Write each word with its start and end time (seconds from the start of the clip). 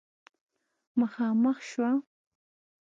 مخامخ 0.99 1.57
شوه 1.69 1.91